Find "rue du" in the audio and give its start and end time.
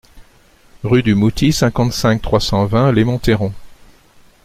0.83-1.13